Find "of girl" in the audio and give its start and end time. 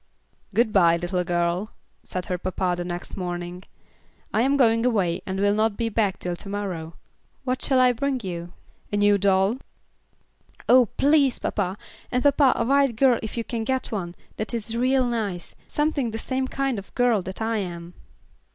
16.79-17.21